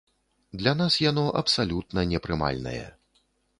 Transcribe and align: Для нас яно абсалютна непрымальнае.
Для 0.59 0.73
нас 0.79 0.97
яно 1.09 1.25
абсалютна 1.43 2.07
непрымальнае. 2.15 2.85